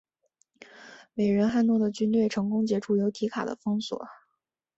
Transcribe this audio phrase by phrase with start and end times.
[1.13, 4.01] 伟人汉诺的军队成功解除由提卡的封锁。